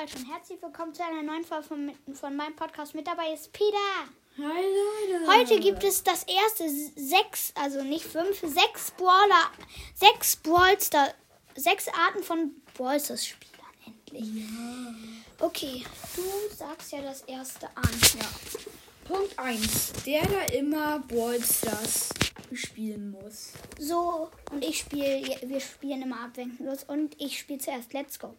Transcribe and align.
Leute 0.00 0.16
und 0.16 0.32
herzlich 0.32 0.62
willkommen 0.62 0.94
zu 0.94 1.04
einer 1.04 1.22
neuen 1.22 1.44
Folge 1.44 1.64
von, 1.64 1.92
von 2.14 2.34
meinem 2.34 2.56
Podcast. 2.56 2.94
Mit 2.94 3.06
dabei 3.06 3.34
ist 3.34 3.52
Peter. 3.52 3.76
Hi 4.38 4.62
Leute. 4.62 5.26
Heute 5.38 5.60
gibt 5.60 5.84
es 5.84 6.02
das 6.02 6.22
erste 6.22 6.66
sechs, 6.96 7.52
also 7.54 7.82
nicht 7.82 8.06
fünf, 8.06 8.40
sechs 8.40 8.92
Brawler, 8.92 9.50
sechs 9.94 10.36
Brawlstar, 10.36 11.12
sechs 11.56 11.88
Arten 11.88 12.22
von 12.22 12.52
Brawlstars-Spielern 12.74 13.66
endlich. 13.84 14.28
Ja. 14.34 14.94
Okay, 15.40 15.84
du 16.16 16.56
sagst 16.56 16.92
ja 16.92 17.02
das 17.02 17.22
erste 17.22 17.66
an. 17.76 17.90
Ja. 18.18 18.28
Punkt 19.04 19.38
1. 19.38 19.92
Der, 20.06 20.26
der 20.26 20.54
immer 20.54 21.00
Ballstars 21.00 22.08
spielen 22.54 23.10
muss. 23.10 23.52
So, 23.78 24.30
und 24.52 24.64
ich 24.64 24.78
spiele, 24.78 25.36
wir 25.42 25.60
spielen 25.60 26.02
immer 26.02 26.24
abwechselnd 26.24 26.88
und 26.88 27.20
ich 27.20 27.38
spiele 27.38 27.58
zuerst. 27.58 27.92
Let's 27.92 28.18
go. 28.18 28.34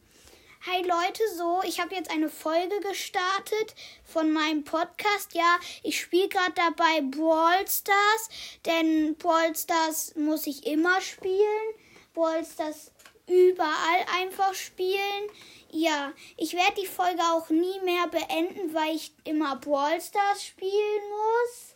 Hi 0.65 0.81
Leute, 0.81 1.23
so, 1.35 1.61
ich 1.65 1.81
habe 1.81 1.93
jetzt 1.93 2.09
eine 2.09 2.29
Folge 2.29 2.79
gestartet 2.79 3.75
von 4.05 4.31
meinem 4.31 4.63
Podcast. 4.63 5.33
Ja, 5.33 5.59
ich 5.83 5.99
spiele 5.99 6.29
gerade 6.29 6.53
dabei 6.55 7.01
Brawl 7.01 7.67
Stars, 7.67 8.29
denn 8.65 9.13
Brawl 9.15 9.53
Stars 9.57 10.15
muss 10.15 10.47
ich 10.47 10.65
immer 10.65 11.01
spielen. 11.01 11.73
Brawl 12.13 12.45
Stars 12.45 12.93
überall 13.27 14.05
einfach 14.17 14.53
spielen. 14.53 15.27
Ja, 15.69 16.13
ich 16.37 16.53
werde 16.53 16.79
die 16.81 16.87
Folge 16.87 17.21
auch 17.33 17.49
nie 17.49 17.81
mehr 17.83 18.07
beenden, 18.07 18.73
weil 18.73 18.95
ich 18.95 19.11
immer 19.25 19.57
Brawl 19.57 19.99
Stars 19.99 20.45
spielen 20.45 21.01
muss. 21.09 21.75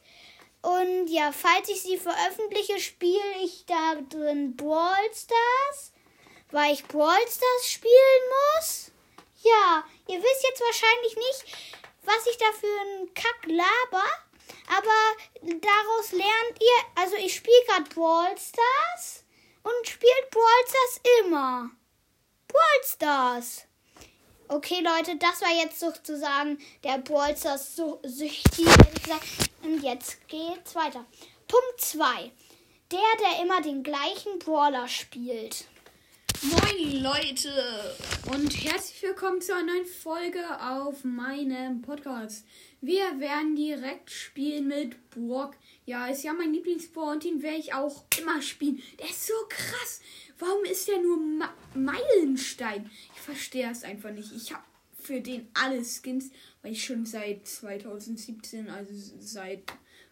Und 0.62 1.08
ja, 1.08 1.34
falls 1.34 1.68
ich 1.68 1.82
sie 1.82 1.98
veröffentliche, 1.98 2.80
spiele 2.80 3.44
ich 3.44 3.66
da 3.66 3.96
drin 4.10 4.56
Brawl 4.56 5.12
Stars, 5.14 5.92
weil 6.52 6.74
ich 6.74 6.86
Brawl 6.86 7.28
Stars 7.28 7.70
spielen 7.70 8.24
muss. 8.56 8.92
Ja, 9.44 9.84
ihr 10.08 10.22
wisst 10.22 10.44
jetzt 10.44 10.62
wahrscheinlich 10.62 11.16
nicht, 11.16 11.58
was 12.04 12.28
ich 12.28 12.38
da 12.38 12.46
für 12.54 12.82
einen 12.82 13.14
Kack 13.14 13.46
laber, 13.46 14.06
aber 14.76 15.18
daraus 15.42 16.12
lernt 16.12 16.60
ihr, 16.60 17.02
also 17.02 17.16
ich 17.16 17.36
spiele 17.36 17.64
gerade 17.68 17.90
Brawl 17.94 18.36
Stars 18.38 19.24
und 19.64 19.88
spielt 19.88 20.32
Brawl 20.32 20.68
Stars 20.68 21.02
immer. 21.20 21.70
Brawl 22.48 22.84
Stars. 22.84 23.64
Okay, 24.50 24.80
Leute, 24.82 25.18
das 25.18 25.42
war 25.42 25.52
jetzt 25.52 25.80
sozusagen 25.80 26.58
der 26.84 27.00
Brawl 27.00 27.36
Stars 27.36 27.76
gesagt. 27.76 29.28
Und 29.62 29.84
jetzt 29.84 30.26
geht's 30.30 30.74
weiter. 30.74 31.06
Punkt 31.48 31.82
2. 31.82 32.32
Der, 32.92 33.00
der 33.20 33.44
immer 33.44 33.62
den 33.62 33.84
gleichen 33.84 34.40
Brawler 34.40 34.88
spielt. 34.88 35.66
Moin 36.44 37.02
Leute 37.02 37.96
und 38.32 38.64
herzlich 38.64 39.02
willkommen 39.02 39.42
zu 39.42 39.56
einer 39.56 39.74
neuen 39.74 39.86
Folge 39.86 40.44
auf 40.62 41.04
meinem 41.04 41.82
Podcast. 41.82 42.46
Wir 42.80 43.20
werden 43.20 43.56
direkt 43.56 44.12
spielen 44.12 44.68
mit 44.68 45.10
Brock. 45.10 45.56
Ja, 45.86 46.08
ist 46.08 46.24
ja 46.24 46.34
mein 46.34 46.54
Lieblingsbrawler 46.54 47.14
und 47.14 47.24
den 47.24 47.42
werde 47.42 47.58
ich 47.58 47.74
auch 47.74 48.04
immer 48.20 48.40
spielen. 48.44 48.84
Der 49.00 49.10
ist 49.10 49.26
so 49.26 49.34
krass. 49.50 50.02
Warum 50.38 50.64
ist 50.66 50.88
der 50.88 51.02
nur 51.02 51.18
Ma 51.18 51.54
Meilenstein? 51.74 52.92
Ich 53.16 53.22
verstehe 53.22 53.72
es 53.72 53.84
einfach 53.84 54.12
nicht. 54.12 54.32
Ich 54.32 54.54
habe 54.54 54.64
für 55.02 55.22
den 55.22 55.48
alle 55.56 55.84
Skins, 55.84 56.30
weil 56.62 56.74
ich 56.74 56.86
schon 56.86 57.06
seit 57.08 57.48
2017, 57.48 58.70
also 58.70 58.94
seit 59.20 59.64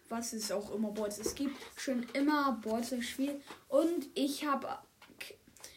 was 0.10 0.34
es 0.34 0.52
auch 0.52 0.74
immer 0.74 0.92
Boards 0.92 1.20
es 1.20 1.36
gibt, 1.36 1.56
schon 1.78 2.04
immer 2.14 2.60
Boards 2.64 2.94
spiele. 3.02 3.40
Und 3.68 4.08
ich 4.16 4.46
habe 4.46 4.80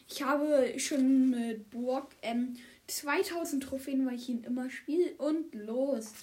ich 0.09 0.23
habe 0.23 0.73
schon 0.79 1.29
mit 1.29 1.69
Brock 1.69 2.09
ähm, 2.21 2.55
2000 2.87 3.63
Trophäen, 3.63 4.05
weil 4.05 4.15
ich 4.15 4.29
ihn 4.29 4.43
immer 4.43 4.69
spiele. 4.69 5.13
Und 5.17 5.53
los. 5.53 6.13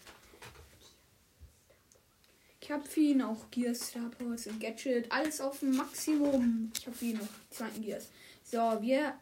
Ich 2.60 2.70
habe 2.70 2.84
für 2.84 3.00
ihn 3.00 3.22
auch 3.22 3.48
Gears, 3.52 3.88
Star 3.90 4.10
Powers 4.10 4.48
und 4.48 4.60
Gadget. 4.60 5.10
Alles 5.12 5.40
auf 5.40 5.60
dem 5.60 5.76
Maximum. 5.76 6.72
Ich 6.76 6.86
habe 6.86 6.96
für 6.96 7.04
ihn 7.04 7.18
noch 7.18 7.28
zweiten 7.50 7.80
Gears. 7.80 8.10
So, 8.42 8.58
wir 8.80 9.14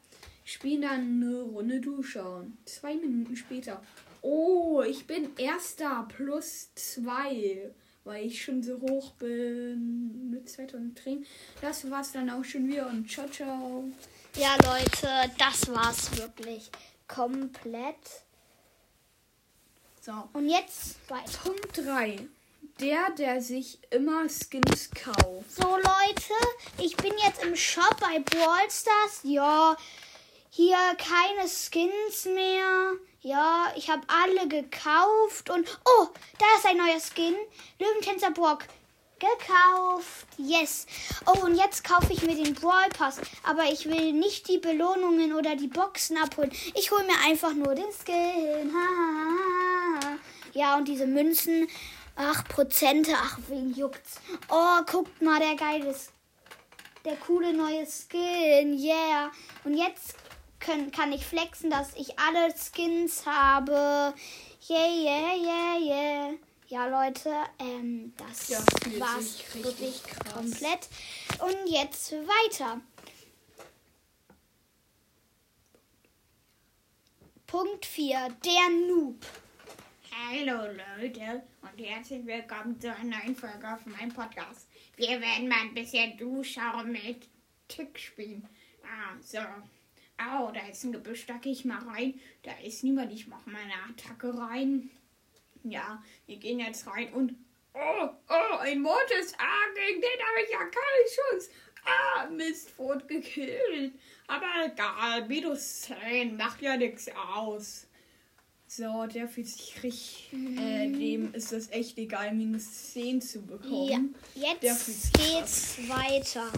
spielen 0.44 0.82
dann 0.82 1.22
eine 1.22 1.42
Runde 1.42 1.80
durchschauen. 1.80 2.56
Zwei 2.64 2.94
Minuten 2.94 3.36
später. 3.36 3.82
Oh, 4.22 4.82
ich 4.82 5.06
bin 5.06 5.36
erster 5.36 6.08
plus 6.08 6.70
zwei. 6.74 7.70
Weil 8.04 8.26
ich 8.26 8.42
schon 8.42 8.62
so 8.62 8.80
hoch 8.80 9.12
bin 9.12 10.30
mit 10.30 10.48
2000 10.48 10.96
Tränen. 10.96 11.26
Das 11.60 11.90
war's 11.90 12.12
dann 12.12 12.28
auch 12.28 12.44
schon 12.44 12.68
wieder 12.68 12.86
und 12.86 13.10
ciao, 13.10 13.26
ciao. 13.28 13.84
Ja, 14.36 14.56
Leute, 14.64 15.32
das 15.38 15.68
war's 15.72 16.16
wirklich 16.18 16.70
komplett. 17.08 18.24
So. 20.00 20.12
Und 20.34 20.48
jetzt 20.50 20.96
weiter. 21.08 21.38
Punkt 21.42 21.78
3. 21.78 22.28
Der, 22.80 23.10
der 23.16 23.40
sich 23.40 23.78
immer 23.90 24.28
Skins 24.28 24.90
kauft. 24.90 25.50
So, 25.50 25.76
Leute, 25.76 26.34
ich 26.82 26.96
bin 26.96 27.12
jetzt 27.24 27.42
im 27.42 27.56
Shop 27.56 27.96
bei 28.00 28.18
Brawl 28.18 28.70
Stars. 28.70 29.20
Ja, 29.22 29.76
hier 30.50 30.76
keine 30.98 31.48
Skins 31.48 32.26
mehr. 32.26 32.92
Ja, 33.24 33.72
ich 33.74 33.88
habe 33.88 34.02
alle 34.06 34.46
gekauft 34.48 35.48
und 35.48 35.66
oh, 35.86 36.08
da 36.38 36.44
ist 36.58 36.66
ein 36.66 36.76
neuer 36.76 37.00
Skin. 37.00 37.34
Löwentänzer 37.78 38.30
Brock. 38.30 38.64
Gekauft. 39.18 40.26
Yes. 40.36 40.86
Oh, 41.24 41.46
und 41.46 41.54
jetzt 41.54 41.84
kaufe 41.84 42.12
ich 42.12 42.20
mir 42.20 42.34
den 42.34 42.52
Brawl 42.52 42.90
Pass. 42.90 43.22
Aber 43.42 43.64
ich 43.64 43.86
will 43.86 44.12
nicht 44.12 44.46
die 44.50 44.58
Belohnungen 44.58 45.32
oder 45.32 45.56
die 45.56 45.68
Boxen 45.68 46.18
abholen. 46.18 46.52
Ich 46.74 46.90
hole 46.90 47.04
mir 47.04 47.18
einfach 47.24 47.54
nur 47.54 47.74
den 47.74 47.90
Skin. 47.92 48.70
Ja, 50.52 50.76
und 50.76 50.86
diese 50.86 51.06
Münzen. 51.06 51.66
Ach, 52.16 52.46
Prozente. 52.46 53.14
Ach, 53.16 53.38
wen 53.48 53.74
juckt's? 53.74 54.20
Oh, 54.50 54.82
guckt 54.84 55.22
mal, 55.22 55.40
der 55.40 55.54
geile 55.54 55.94
Der 57.06 57.16
coole 57.16 57.54
neue 57.54 57.86
Skin. 57.86 58.78
Yeah. 58.78 59.32
Und 59.64 59.78
jetzt 59.78 60.14
können, 60.64 60.90
kann 60.90 61.12
ich 61.12 61.24
flexen, 61.24 61.70
dass 61.70 61.94
ich 61.94 62.18
alle 62.18 62.52
Skins 62.56 63.26
habe. 63.26 64.14
Yeah, 64.68 64.88
yeah, 64.88 65.34
yeah, 65.36 65.78
yeah. 65.78 66.34
Ja, 66.68 66.86
Leute, 66.86 67.30
ähm, 67.58 68.14
das 68.16 68.48
Ja, 68.48 68.58
fühlt 68.82 68.98
war's 69.00 69.42
wirklich 69.54 70.02
krass. 70.02 70.32
komplett. 70.32 70.88
Und 71.40 71.68
jetzt 71.70 72.12
weiter. 72.12 72.80
Punkt 77.46 77.84
4. 77.86 78.28
Der 78.44 78.70
Noob. 78.88 79.24
Hallo 80.10 80.72
Leute 80.72 81.42
und 81.60 81.84
herzlich 81.84 82.24
willkommen 82.24 82.80
zu 82.80 82.88
einer 82.94 83.18
neuen 83.18 83.36
Folge 83.36 83.68
auf 83.72 83.84
meinem 83.84 84.12
Podcast. 84.12 84.66
Wir 84.96 85.20
werden 85.20 85.48
mal 85.48 85.60
ein 85.60 85.74
bisschen 85.74 86.16
Duschau 86.16 86.82
mit 86.84 87.28
Tick 87.68 87.98
spielen. 87.98 88.48
Ah, 88.82 89.16
so. 89.20 89.38
Au, 90.16 90.50
da 90.52 90.66
ist 90.68 90.84
ein 90.84 90.92
Gebüsch, 90.92 91.26
da 91.26 91.34
gehe 91.34 91.52
ich 91.52 91.64
mal 91.64 91.82
rein. 91.88 92.20
Da 92.42 92.52
ist 92.64 92.84
niemand, 92.84 93.12
ich 93.12 93.26
mache 93.26 93.50
meine 93.50 93.72
Attacke 93.88 94.36
rein. 94.36 94.90
Ja, 95.64 96.02
wir 96.26 96.36
gehen 96.36 96.60
jetzt 96.60 96.86
rein 96.86 97.12
und... 97.12 97.34
Oh, 97.74 98.08
oh, 98.28 98.56
ein 98.58 98.80
Mortis. 98.80 99.34
Ah, 99.38 99.74
gegen 99.74 100.00
den 100.00 100.10
habe 100.10 100.44
ich 100.44 100.50
ja 100.52 100.58
keinen 100.58 101.08
Schuss. 101.08 101.50
Ah, 101.84 102.26
Mist, 102.30 102.78
wurde 102.78 103.04
gekillt. 103.06 103.94
Aber 104.28 104.46
egal, 104.64 105.26
minus 105.26 105.82
10, 105.82 106.36
macht 106.36 106.62
ja 106.62 106.76
nichts 106.76 107.08
aus. 107.34 107.86
So, 108.66 109.06
der 109.06 109.28
fühlt 109.28 109.48
sich 109.48 109.82
richtig. 109.82 110.32
Äh, 110.32 110.90
dem 110.90 111.34
ist 111.34 111.52
das 111.52 111.70
echt 111.70 111.98
egal, 111.98 112.32
minus 112.34 112.92
10 112.92 113.20
zu 113.20 113.38
Ja, 113.38 113.44
bekommen. 113.44 114.14
Der 114.34 114.72
jetzt 114.72 115.12
geht's 115.14 115.78
weiter. 115.88 116.50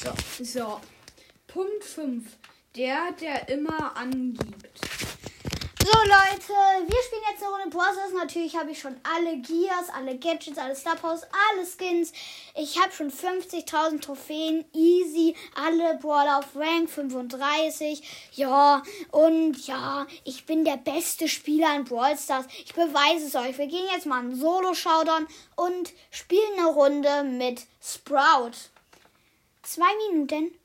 So. 0.00 0.44
So. 0.44 0.80
Punkt 1.48 1.82
5. 1.82 2.24
Der, 2.76 3.10
der 3.20 3.48
immer 3.48 3.96
angibt. 3.96 4.78
So 5.80 5.98
Leute, 6.02 6.86
wir 6.86 7.02
spielen 7.02 7.22
jetzt 7.28 7.42
eine 7.42 7.50
Runde 7.50 7.70
Brawlstars. 7.70 8.12
Natürlich 8.14 8.54
habe 8.56 8.70
ich 8.70 8.78
schon 8.78 8.94
alle 9.02 9.38
Gears, 9.38 9.88
alle 9.92 10.16
Gadgets, 10.16 10.58
alle 10.58 10.76
Star 10.76 10.94
Powers, 10.94 11.22
alle 11.24 11.66
Skins. 11.66 12.12
Ich 12.54 12.80
habe 12.80 12.92
schon 12.92 13.10
50.000 13.10 14.00
Trophäen, 14.00 14.64
easy, 14.72 15.34
alle 15.56 15.98
Brawler 15.98 16.38
auf 16.38 16.54
Rank 16.54 16.88
35. 16.90 18.28
Ja, 18.34 18.84
und 19.10 19.66
ja, 19.66 20.06
ich 20.22 20.46
bin 20.46 20.64
der 20.64 20.76
beste 20.76 21.26
Spieler 21.26 21.74
in 21.74 21.82
Brawl 21.84 22.16
Stars. 22.16 22.46
Ich 22.64 22.72
beweise 22.72 23.26
es 23.26 23.34
euch. 23.34 23.58
Wir 23.58 23.66
gehen 23.66 23.88
jetzt 23.92 24.06
mal 24.06 24.20
einen 24.20 24.38
Solo-Showdown 24.38 25.26
und 25.56 25.92
spielen 26.12 26.58
eine 26.58 26.68
Runde 26.68 27.24
mit 27.24 27.62
Sprout. 27.82 28.52
Zwei 29.68 29.94
Minuten, 30.08 30.58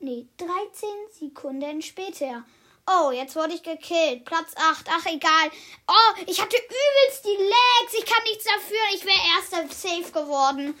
nee, 0.00 0.26
13 0.38 0.88
Sekunden 1.12 1.80
später. 1.82 2.44
Oh, 2.84 3.12
jetzt 3.12 3.36
wurde 3.36 3.54
ich 3.54 3.62
gekillt. 3.62 4.24
Platz 4.24 4.52
8. 4.56 4.86
Ach, 4.90 5.06
egal. 5.06 5.50
Oh, 5.86 6.20
ich 6.26 6.40
hatte 6.42 6.56
übelst 6.56 7.24
die 7.24 7.42
Lags. 7.44 7.94
Ich 7.96 8.04
kann 8.04 8.22
nichts 8.24 8.44
dafür. 8.44 8.76
Ich 8.92 9.04
wäre 9.04 9.16
erster 9.38 9.72
safe 9.72 10.10
geworden. 10.10 10.74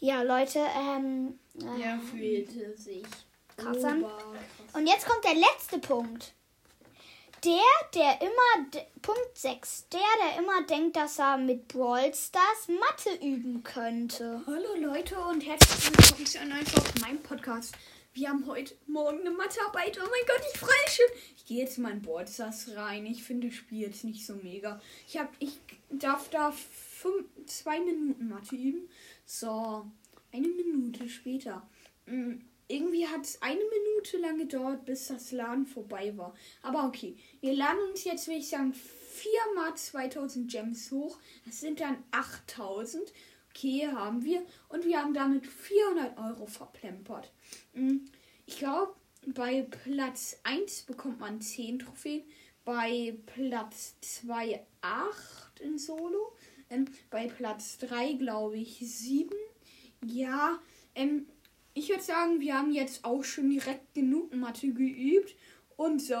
Ja, 0.00 0.22
Leute, 0.22 0.58
ähm. 0.76 1.38
äh, 1.54 1.78
Der 1.80 2.00
fühlte 2.00 2.76
sich. 2.76 3.04
Krass 3.56 3.84
an. 3.84 4.04
Und 4.72 4.86
jetzt 4.88 5.06
kommt 5.06 5.22
der 5.24 5.34
letzte 5.36 5.78
Punkt. 5.78 6.34
Der, 7.44 7.52
der 7.94 8.20
immer, 8.20 8.68
Punkt 9.00 9.38
6, 9.38 9.90
der, 9.92 10.00
der 10.20 10.42
immer 10.42 10.66
denkt, 10.66 10.96
dass 10.96 11.20
er 11.20 11.36
mit 11.38 11.68
Brawl 11.68 12.12
Stars 12.12 12.66
Mathe 12.66 13.24
üben 13.24 13.62
könnte. 13.62 14.42
Hallo 14.44 14.74
Leute 14.80 15.16
und 15.20 15.46
herzlich 15.46 15.96
willkommen 15.96 16.26
zu 16.26 16.40
einer 16.40 16.56
neuen 16.56 16.66
Folge 16.66 17.00
meinem 17.00 17.22
Podcast. 17.22 17.76
Wir 18.12 18.30
haben 18.30 18.44
heute 18.46 18.74
Morgen 18.88 19.20
eine 19.20 19.30
Mathearbeit. 19.30 19.96
Oh 19.98 20.08
mein 20.10 20.26
Gott, 20.26 20.42
ich 20.52 20.58
freue 20.58 20.70
mich 20.84 20.96
schon. 20.96 21.04
Ich 21.36 21.44
gehe 21.44 21.62
jetzt 21.62 21.78
mal 21.78 21.92
in 21.92 22.02
Bordsas 22.02 22.70
rein. 22.74 23.06
Ich 23.06 23.22
finde 23.22 23.46
das 23.46 23.56
Spiel 23.56 23.82
jetzt 23.82 24.02
nicht 24.02 24.26
so 24.26 24.34
mega. 24.34 24.80
Ich, 25.06 25.16
hab, 25.16 25.32
ich 25.38 25.60
darf 25.90 26.28
da 26.30 26.50
fünf, 26.50 27.24
zwei 27.46 27.78
Minuten 27.78 28.30
Mathe 28.30 28.56
üben. 28.56 28.88
So, 29.24 29.86
eine 30.32 30.48
Minute 30.48 31.08
später. 31.08 31.62
Mm, 32.06 32.38
Irgendwie 32.68 33.06
hat 33.06 33.22
es 33.24 33.40
eine 33.40 33.60
Minute 33.60 34.18
lang 34.18 34.38
gedauert, 34.38 34.84
bis 34.84 35.08
das 35.08 35.32
Laden 35.32 35.66
vorbei 35.66 36.16
war. 36.16 36.34
Aber 36.62 36.84
okay, 36.84 37.16
wir 37.40 37.54
laden 37.54 37.80
uns 37.90 38.04
jetzt, 38.04 38.26
würde 38.26 38.40
ich 38.40 38.48
sagen, 38.48 38.74
viermal 38.74 39.74
2000 39.74 40.50
Gems 40.50 40.90
hoch. 40.92 41.18
Das 41.46 41.60
sind 41.60 41.80
dann 41.80 42.02
8000. 42.10 43.12
Okay, 43.50 43.88
haben 43.88 44.22
wir. 44.22 44.44
Und 44.68 44.84
wir 44.84 45.02
haben 45.02 45.14
damit 45.14 45.46
400 45.46 46.18
Euro 46.18 46.46
verplempert. 46.46 47.32
Mm, 47.72 47.96
Ich 48.46 48.58
glaube, 48.58 48.94
bei 49.26 49.62
Platz 49.62 50.38
1 50.44 50.82
bekommt 50.82 51.20
man 51.20 51.40
10 51.40 51.80
Trophäen. 51.80 52.22
Bei 52.64 53.16
Platz 53.26 53.96
2 54.00 54.64
8 54.82 55.60
in 55.60 55.78
Solo. 55.78 56.34
Ähm, 56.70 56.84
bei 57.10 57.26
Platz 57.28 57.78
3 57.78 58.12
glaube 58.12 58.58
ich 58.58 58.78
7. 58.78 59.30
Ja, 60.04 60.58
ähm, 60.94 61.26
ich 61.78 61.88
würde 61.88 62.02
sagen, 62.02 62.40
wir 62.40 62.54
haben 62.54 62.72
jetzt 62.72 63.04
auch 63.04 63.22
schon 63.24 63.50
direkt 63.50 63.94
genug 63.94 64.34
Mathe 64.34 64.72
geübt. 64.72 65.34
Und 65.76 66.02
so. 66.02 66.16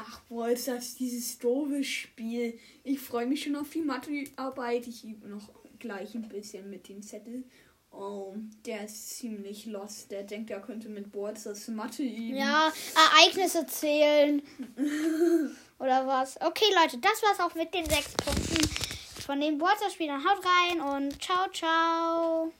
Ach, 0.00 0.20
boah, 0.28 0.48
ist 0.48 0.68
das 0.68 0.94
dieses 0.94 1.38
doofe 1.38 1.82
Spiel. 1.82 2.56
Ich 2.84 3.00
freue 3.00 3.26
mich 3.26 3.42
schon 3.42 3.56
auf 3.56 3.70
die 3.70 3.80
Mathearbeit. 3.80 4.86
Ich 4.86 5.04
übe 5.04 5.28
noch 5.28 5.50
gleich 5.80 6.14
ein 6.14 6.28
bisschen 6.28 6.70
mit 6.70 6.88
den 6.88 7.02
Zettel. 7.02 7.42
Oh, 7.90 8.36
der 8.64 8.84
ist 8.84 9.18
ziemlich 9.18 9.66
lost. 9.66 10.12
Der 10.12 10.22
denkt, 10.22 10.50
er 10.50 10.60
könnte 10.60 10.88
mit 10.88 11.10
Boards 11.10 11.44
das 11.44 11.66
Mathe 11.66 12.04
üben. 12.04 12.36
Ja, 12.36 12.72
Ereignisse 12.94 13.66
zählen. 13.66 14.40
Oder 15.80 16.06
was? 16.06 16.40
Okay, 16.40 16.66
Leute, 16.80 16.98
das 16.98 17.22
war's 17.22 17.40
auch 17.40 17.54
mit 17.56 17.74
den 17.74 17.86
sechs 17.86 18.12
Punkten 18.14 18.68
von 19.28 19.40
den 19.40 19.58
Brawl 19.58 19.76
Stars 19.76 19.94
Spielern. 19.94 20.24
Haut 20.24 20.44
rein 20.44 20.80
und 20.80 21.22
ciao, 21.22 21.50
ciao. 21.52 22.52